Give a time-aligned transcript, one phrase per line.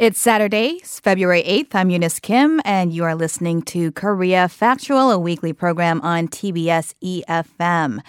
[0.00, 1.74] It's Saturday, February 8th.
[1.74, 6.94] I'm Eunice Kim, and you are listening to Korea Factual, a weekly program on TBS
[7.04, 8.00] EFM.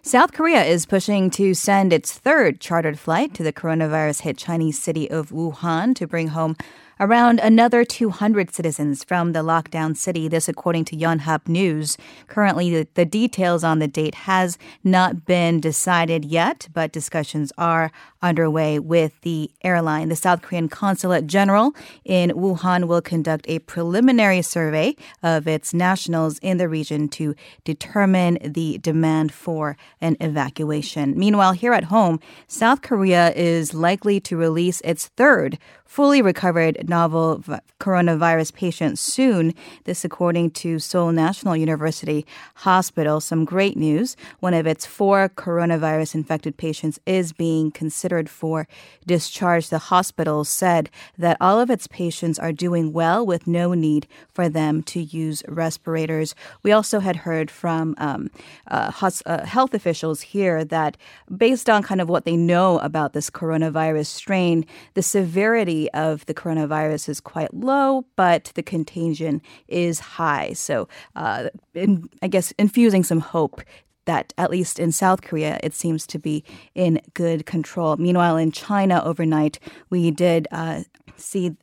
[0.00, 4.80] South Korea is pushing to send its third chartered flight to the coronavirus hit Chinese
[4.80, 6.54] city of Wuhan to bring home
[7.00, 10.28] around another 200 citizens from the lockdown city.
[10.28, 11.96] This, according to Yonhap News.
[12.28, 17.90] Currently, the, the details on the date has not been decided yet, but discussions are
[18.22, 20.10] underway with the airline.
[20.10, 21.72] The South Korean Consulate General
[22.04, 28.38] in Wuhan will conduct a preliminary survey of its nationals in the region to determine
[28.44, 31.18] the demand for an evacuation.
[31.18, 35.58] Meanwhile, here at home, South Korea is likely to release its third
[35.90, 37.42] fully recovered novel
[37.80, 39.52] coronavirus patient soon.
[39.86, 43.20] This, according to Seoul National University Hospital.
[43.20, 44.16] Some great news.
[44.38, 48.68] One of its four coronavirus infected patients is being considered for
[49.04, 49.68] discharge.
[49.68, 54.48] The hospital said that all of its patients are doing well with no need for
[54.48, 56.36] them to use respirators.
[56.62, 58.30] We also had heard from um,
[58.68, 58.92] uh,
[59.26, 60.96] uh, health officials here that
[61.36, 66.34] based on kind of what they know about this coronavirus strain, the severity of the
[66.34, 70.52] coronavirus is quite low, but the contagion is high.
[70.52, 73.62] So, uh, in, I guess, infusing some hope
[74.06, 76.42] that at least in South Korea, it seems to be
[76.74, 77.96] in good control.
[77.96, 80.82] Meanwhile, in China overnight, we did uh,
[81.16, 81.56] see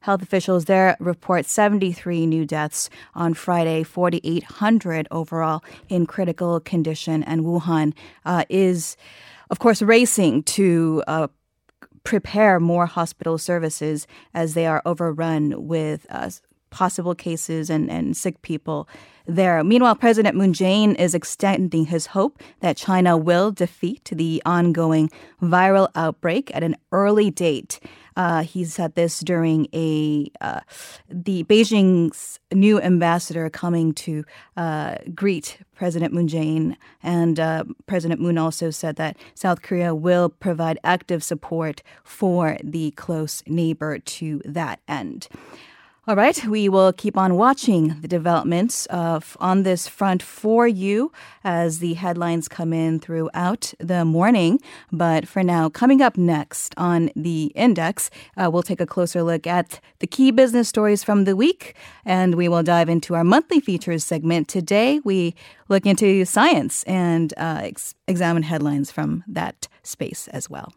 [0.00, 7.42] health officials there report 73 new deaths on Friday, 4,800 overall in critical condition, and
[7.42, 8.96] Wuhan uh, is.
[9.50, 11.28] Of course, racing to uh,
[12.04, 16.30] prepare more hospital services as they are overrun with uh,
[16.72, 18.88] possible cases and, and sick people
[19.26, 19.62] there.
[19.62, 25.88] Meanwhile, President Moon Jae-in is extending his hope that China will defeat the ongoing viral
[25.94, 27.78] outbreak at an early date.
[28.16, 30.60] Uh, he said this during a uh,
[31.08, 34.24] the Beijing's new ambassador coming to
[34.56, 40.28] uh, greet President Moon Jae-in, and uh, President Moon also said that South Korea will
[40.28, 45.28] provide active support for the close neighbor to that end.
[46.08, 51.12] All right, we will keep on watching the developments of on this front for you
[51.44, 54.58] as the headlines come in throughout the morning.
[54.90, 59.46] But for now, coming up next on the index, uh, we'll take a closer look
[59.46, 63.60] at the key business stories from the week, and we will dive into our monthly
[63.60, 64.48] features segment.
[64.48, 65.36] Today, we
[65.68, 70.72] look into science and uh, ex- examine headlines from that space as well.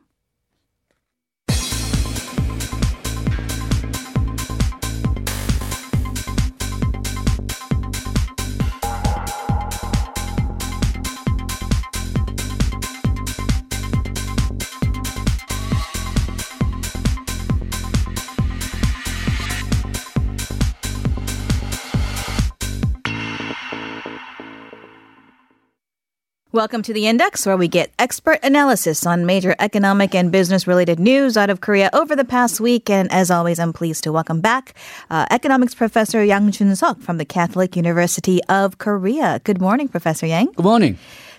[26.56, 31.02] Welcome to the Index, where we get expert analysis on major economic and business related
[31.02, 32.90] news out of Korea over the past week.
[32.90, 34.74] And as always, I'm pleased to welcome back
[35.10, 39.42] uh, economics professor Yang Jun Seok from the Catholic University of Korea.
[39.44, 40.54] Good morning, Professor Yang.
[40.54, 40.98] Good morning.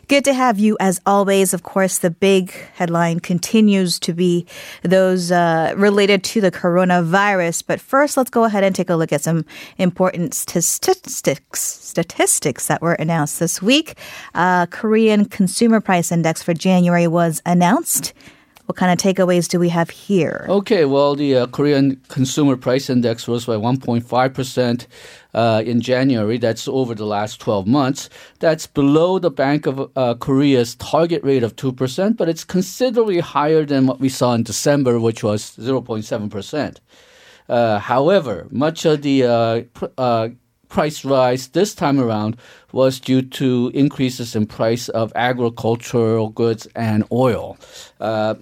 [0.08, 1.52] Good to have you as always.
[1.52, 4.46] Of course, the big headline continues to be
[4.82, 7.64] those uh, related to the coronavirus.
[7.66, 9.44] But first, let's go ahead and take a look at some
[9.78, 13.98] important statistics statistics that were announced this week.
[14.32, 18.14] Uh, Korean Consumer Price Index for January was announced.
[18.66, 20.44] What kind of takeaways do we have here?
[20.48, 24.86] Okay, well, the uh, Korean Consumer Price Index rose by 1.5%
[25.34, 26.36] uh, in January.
[26.36, 28.10] That's over the last 12 months.
[28.40, 33.64] That's below the Bank of uh, Korea's target rate of 2%, but it's considerably higher
[33.64, 36.78] than what we saw in December, which was 0.7%.
[37.48, 39.62] Uh, however, much of the uh,
[39.96, 40.28] uh,
[40.68, 42.36] price rise this time around
[42.72, 47.56] was due to increases in price of agricultural goods and oil.
[48.00, 48.34] Uh,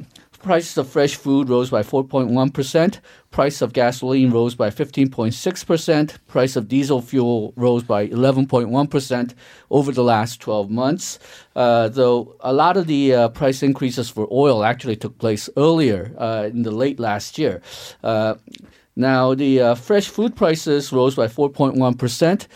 [0.44, 3.00] prices of fresh food rose by 4.1%.
[3.30, 6.18] Price of gasoline rose by 15.6%.
[6.28, 9.34] Price of diesel fuel rose by 11.1%
[9.70, 11.18] over the last 12 months.
[11.56, 16.14] Uh, though a lot of the uh, price increases for oil actually took place earlier
[16.18, 17.62] uh, in the late last year.
[18.96, 22.46] Now, the uh, fresh food prices rose by 4.1%.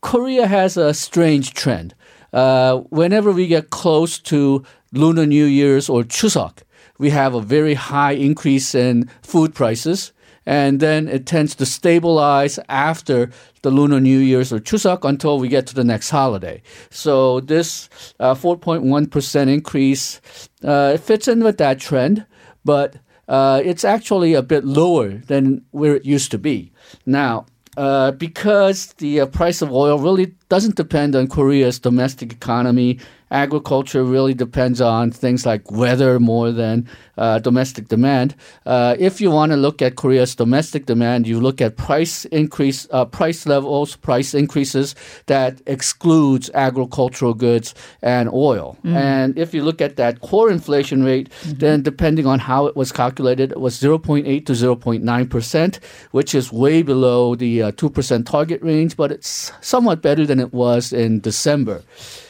[0.00, 1.94] Korea has a strange trend.
[2.32, 6.58] Uh, whenever we get close to Lunar New Year's or Chuseok,
[6.98, 10.12] we have a very high increase in food prices.
[10.46, 13.30] And then it tends to stabilize after
[13.62, 16.62] the Lunar New Year's or Chuseok until we get to the next holiday.
[16.90, 17.88] So this
[18.20, 20.20] uh, 4.1% increase
[20.62, 22.26] uh, fits in with that trend.
[22.64, 22.96] But
[23.28, 26.72] uh, it's actually a bit lower than where it used to be.
[27.06, 33.00] Now, uh, because the uh, price of oil really doesn't depend on Korea's domestic economy
[33.34, 36.88] agriculture really depends on things like weather more than
[37.18, 38.34] uh, domestic demand.
[38.64, 42.86] Uh, if you want to look at Korea's domestic demand, you look at price increase,
[42.92, 44.94] uh, price levels, price increases
[45.26, 48.78] that excludes agricultural goods and oil.
[48.84, 48.94] Mm.
[48.94, 51.58] And if you look at that core inflation rate, mm-hmm.
[51.58, 55.80] then depending on how it was calculated, it was 0.8 to 0.9 percent,
[56.12, 60.38] which is way below the uh, two percent target range, but it's somewhat better than
[60.38, 61.82] it was in December.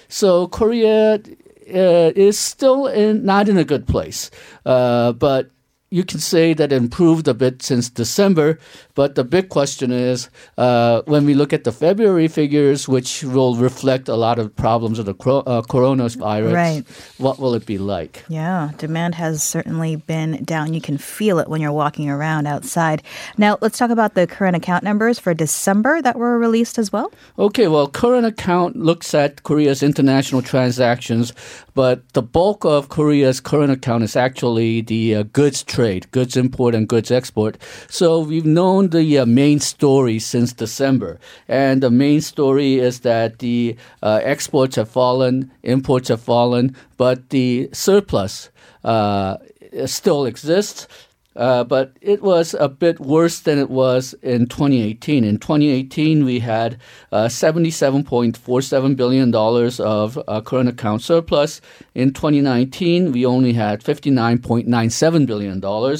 [0.08, 4.30] So Korea uh, is still in, not in a good place.
[4.66, 5.50] Uh, but
[5.94, 8.58] you can say that it improved a bit since December,
[8.96, 13.54] but the big question is uh, when we look at the February figures, which will
[13.54, 16.84] reflect a lot of problems of the uh, coronavirus, right.
[17.18, 18.24] what will it be like?
[18.28, 20.74] Yeah, demand has certainly been down.
[20.74, 23.00] You can feel it when you're walking around outside.
[23.38, 27.12] Now, let's talk about the current account numbers for December that were released as well.
[27.38, 31.32] Okay, well, current account looks at Korea's international transactions,
[31.74, 36.34] but the bulk of Korea's current account is actually the uh, goods trade trade, goods
[36.34, 37.58] import and goods export.
[37.88, 41.18] So we've known the uh, main story since December.
[41.46, 47.28] And the main story is that the uh, exports have fallen, imports have fallen, but
[47.28, 48.48] the surplus
[48.82, 49.36] uh,
[49.84, 50.88] still exists.
[51.36, 55.24] Uh, but it was a bit worse than it was in 2018.
[55.24, 56.78] In 2018, we had
[57.10, 61.60] uh, $77.47 billion of uh, current account surplus.
[61.94, 65.98] In 2019, we only had $59.97 billion.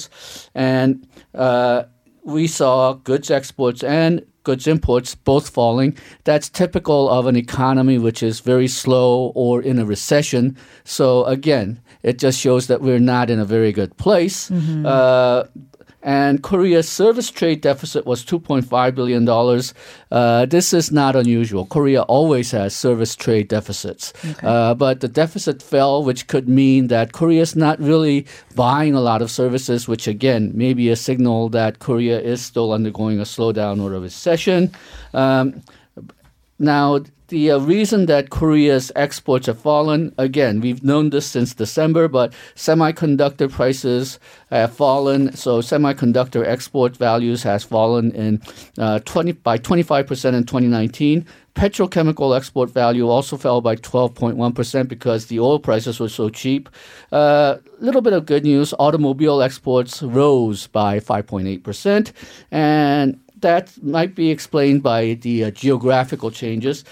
[0.54, 1.84] And uh,
[2.24, 5.96] we saw goods exports and goods imports both falling.
[6.24, 10.56] That's typical of an economy which is very slow or in a recession.
[10.84, 14.50] So again, it just shows that we're not in a very good place.
[14.50, 14.86] Mm-hmm.
[14.86, 15.44] Uh,
[16.04, 19.26] and Korea's service trade deficit was $2.5 billion.
[20.12, 21.64] Uh, this is not unusual.
[21.64, 24.12] Korea always has service trade deficits.
[24.22, 24.46] Okay.
[24.46, 29.00] Uh, but the deficit fell, which could mean that Korea is not really buying a
[29.00, 33.22] lot of services, which again may be a signal that Korea is still undergoing a
[33.24, 34.70] slowdown or a recession.
[35.14, 35.62] Um,
[36.58, 42.06] now, the uh, reason that Korea's exports have fallen, again, we've known this since December,
[42.08, 44.18] but semiconductor prices
[44.50, 45.34] have fallen.
[45.34, 48.42] So semiconductor export values has fallen in
[48.78, 51.26] uh, 20 by 25% in 2019.
[51.54, 56.68] Petrochemical export value also fell by 12.1% because the oil prices were so cheap.
[57.12, 62.12] A uh, little bit of good news automobile exports rose by 5.8%.
[62.50, 66.84] And that might be explained by the uh, geographical changes.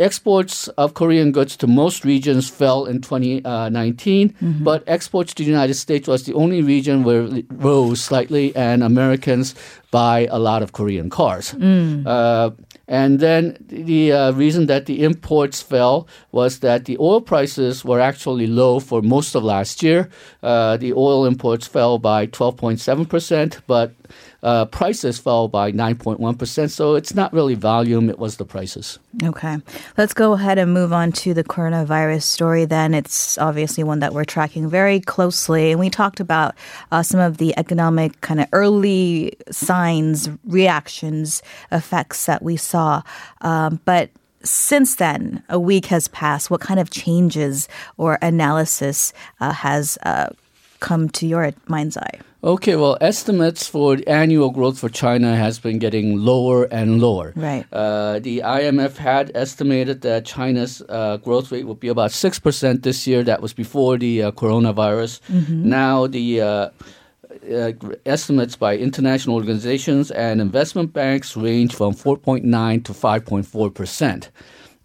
[0.00, 4.64] Exports of Korean goods to most regions fell in 2019, mm-hmm.
[4.64, 8.82] but exports to the United States was the only region where it rose slightly, and
[8.82, 9.54] Americans
[9.92, 11.52] buy a lot of Korean cars.
[11.52, 12.04] Mm.
[12.04, 12.50] Uh,
[12.88, 18.00] and then the uh, reason that the imports fell was that the oil prices were
[18.00, 20.08] actually low for most of last year.
[20.42, 23.94] Uh, the oil imports fell by 12.7%, but
[24.46, 26.70] uh, prices fell by 9.1%.
[26.70, 29.00] So it's not really volume, it was the prices.
[29.24, 29.58] Okay.
[29.98, 32.94] Let's go ahead and move on to the coronavirus story then.
[32.94, 35.72] It's obviously one that we're tracking very closely.
[35.72, 36.54] And we talked about
[36.92, 43.02] uh, some of the economic kind of early signs, reactions, effects that we saw.
[43.40, 44.10] Um, but
[44.44, 46.52] since then, a week has passed.
[46.52, 50.28] What kind of changes or analysis uh, has uh,
[50.78, 52.20] come to your mind's eye?
[52.46, 57.32] Okay, well, estimates for annual growth for China has been getting lower and lower.
[57.34, 57.66] Right.
[57.72, 62.84] Uh, the IMF had estimated that China's uh, growth rate would be about six percent
[62.84, 63.24] this year.
[63.24, 65.20] That was before the uh, coronavirus.
[65.28, 65.68] Mm-hmm.
[65.68, 66.70] Now the uh,
[67.52, 67.72] uh,
[68.06, 74.30] estimates by international organizations and investment banks range from 4.9 to 5.4 percent.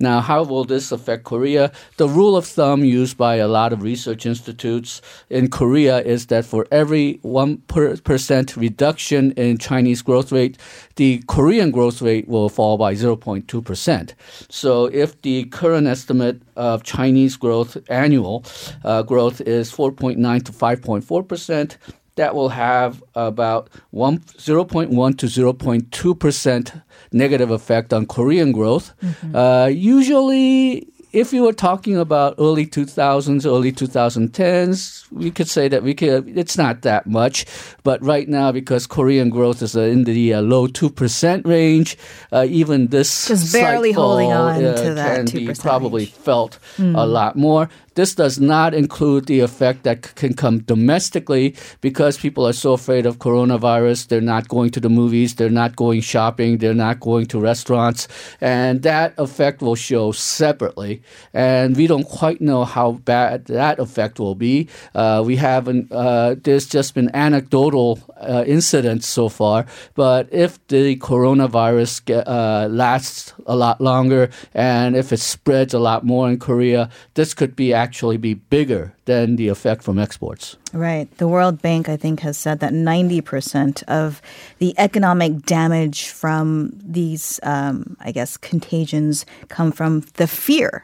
[0.01, 1.71] Now, how will this affect Korea?
[1.97, 6.43] The rule of thumb used by a lot of research institutes in Korea is that
[6.43, 10.57] for every 1% reduction in Chinese growth rate,
[10.95, 14.13] the Korean growth rate will fall by 0.2%.
[14.49, 18.43] So if the current estimate of Chinese growth, annual
[18.83, 21.77] uh, growth, is 4.9 to 5.4%,
[22.15, 26.73] that will have about 1, 0.1 to 0.2 percent
[27.11, 28.93] negative effect on Korean growth.
[29.01, 29.35] Mm-hmm.
[29.35, 35.83] Uh, usually, if you were talking about early 2000s, early 2010s, we could say that
[35.83, 36.37] we could.
[36.37, 37.45] It's not that much,
[37.83, 41.97] but right now because Korean growth is uh, in the uh, low two percent range,
[42.31, 47.05] uh, even this just barely holding on uh, to that can be probably felt a
[47.05, 47.69] lot more.
[47.95, 53.05] This does not include the effect that can come domestically because people are so afraid
[53.05, 54.07] of coronavirus.
[54.07, 58.07] They're not going to the movies, they're not going shopping, they're not going to restaurants,
[58.39, 61.01] and that effect will show separately.
[61.33, 64.69] And we don't quite know how bad that effect will be.
[64.95, 65.91] Uh, we haven't.
[65.91, 72.67] Uh, there's just been anecdotal uh, incidents so far, but if the coronavirus get, uh,
[72.69, 77.55] lasts a lot longer and if it spreads a lot more in Korea, this could
[77.55, 80.55] be actually be bigger than the effect from exports.
[80.73, 81.07] Right.
[81.17, 84.21] The World Bank, I think, has said that 90% of
[84.59, 90.83] the economic damage from these, um, I guess, contagions come from the fear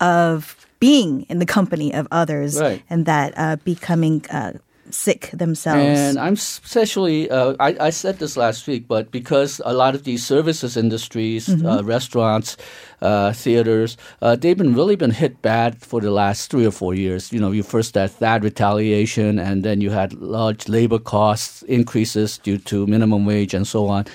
[0.00, 2.82] of being in the company of others Right.
[2.90, 4.52] and that uh, becoming uh,
[4.90, 5.98] sick themselves.
[5.98, 10.04] And I'm especially, uh, I, I said this last week, but because a lot of
[10.04, 12.56] these services industries, uh, restaurants,
[13.00, 16.94] uh, theaters, uh, they've been really been hit bad for the last three or four
[16.94, 17.32] years.
[17.32, 22.38] You know, you first had that retaliation, and then you had large labor costs increases
[22.38, 24.06] due to minimum wage and so on.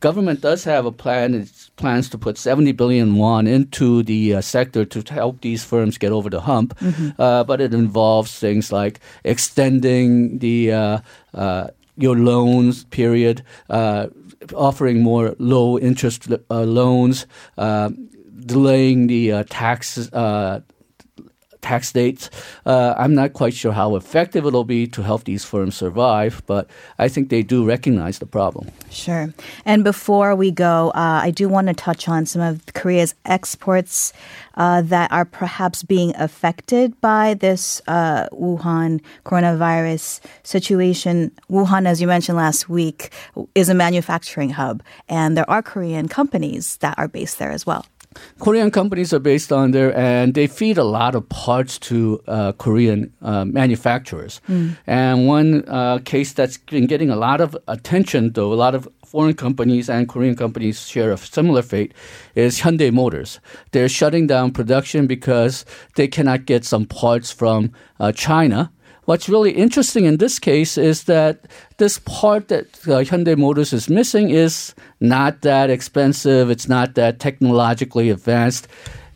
[0.00, 1.34] Government does have a plan.
[1.34, 5.98] It plans to put 70 billion won into the uh, sector to help these firms
[5.98, 6.76] get over the hump.
[7.18, 10.98] Uh, but it involves things like extending the uh,
[11.34, 14.06] uh, your loans period, uh,
[14.54, 17.26] offering more low interest uh, loans,
[17.58, 17.90] uh,
[18.46, 20.12] delaying the uh, taxes.
[20.12, 20.60] Uh,
[21.64, 22.28] tax dates.
[22.66, 26.68] Uh, I'm not quite sure how effective it'll be to help these firms survive, but
[26.98, 28.68] I think they do recognize the problem.
[28.90, 29.32] Sure.
[29.64, 34.12] And before we go, uh, I do want to touch on some of Korea's exports
[34.56, 41.32] uh, that are perhaps being affected by this uh, Wuhan coronavirus situation.
[41.50, 43.10] Wuhan, as you mentioned last week,
[43.54, 47.86] is a manufacturing hub, and there are Korean companies that are based there as well.
[48.38, 52.52] Korean companies are based on there, and they feed a lot of parts to uh,
[52.52, 54.40] Korean uh, manufacturers.
[54.86, 58.88] And one uh, case that's been getting a lot of attention, though a lot of
[59.06, 61.92] foreign companies and Korean companies share a similar fate,
[62.34, 63.40] is Hyundai Motors.
[63.70, 68.72] They're shutting down production because they cannot get some parts from uh, China.
[69.06, 71.40] What's really interesting in this case is that
[71.76, 76.50] this part that uh, Hyundai Motors is missing is not that expensive.
[76.50, 78.66] It's not that technologically advanced.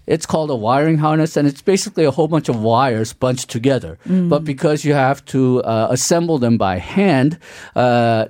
[0.07, 3.99] It's called a wiring harness, and it's basically a whole bunch of wires bunched together.
[4.29, 7.39] But because you have to uh, assemble them by hand,
[7.77, 8.27] uh,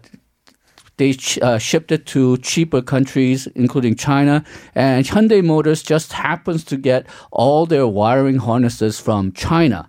[0.99, 4.45] they ch- uh, shipped it to cheaper countries, including China.
[4.75, 9.89] And Hyundai Motors just happens to get all their wiring harnesses from China.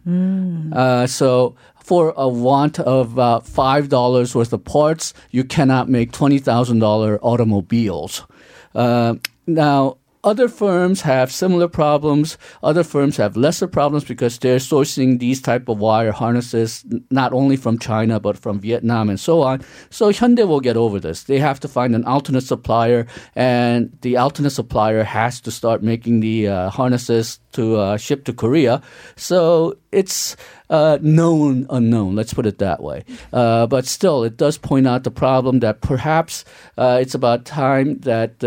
[0.73, 6.11] Uh, so for a want of uh, five dollars worth of parts, you cannot make
[6.11, 8.25] twenty thousand dollar automobiles.
[8.73, 9.98] Uh, now.
[10.21, 12.37] Other firms have similar problems.
[12.61, 17.55] Other firms have lesser problems because they're sourcing these type of wire harnesses not only
[17.55, 19.61] from China but from Vietnam and so on.
[19.89, 21.23] So Hyundai will get over this.
[21.23, 26.19] They have to find an alternate supplier, and the alternate supplier has to start making
[26.19, 28.81] the uh, harnesses to uh, ship to Korea.
[29.15, 30.35] So it's
[30.69, 32.15] uh, known unknown.
[32.15, 33.05] Let's put it that way.
[33.31, 36.43] Uh, but still, it does point out the problem that perhaps
[36.77, 38.43] uh, it's about time that.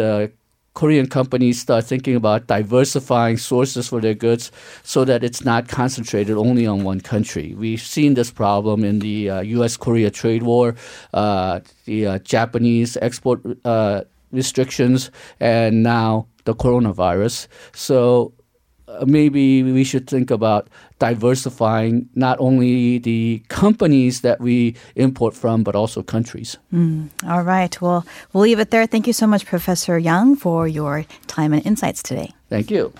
[0.75, 4.50] Korean companies start thinking about diversifying sources for their goods
[4.83, 7.55] so that it's not concentrated only on one country.
[7.55, 10.75] We've seen this problem in the uh, US Korea trade war,
[11.12, 14.02] uh, the uh, Japanese export uh,
[14.33, 15.11] restrictions,
[15.41, 17.49] and now the coronavirus.
[17.75, 18.33] So
[18.89, 25.62] Uh, maybe we should think about diversifying not only the companies that we import from,
[25.62, 26.59] but also countries.
[26.71, 27.07] Hmm.
[27.27, 27.81] All right.
[27.81, 28.87] Well, we'll leave it there.
[28.87, 32.33] Thank you so much, Professor Young, for your time and insights today.
[32.49, 32.93] Thank you.